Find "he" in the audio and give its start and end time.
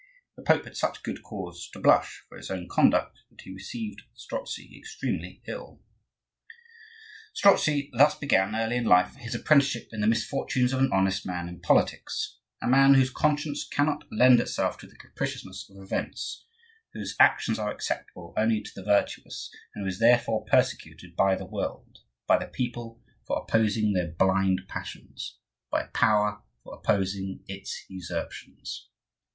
3.41-3.53